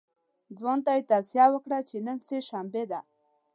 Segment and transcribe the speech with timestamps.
[0.57, 2.99] ځوان ته یې توصیه وکړه چې نن سه شنبه ده.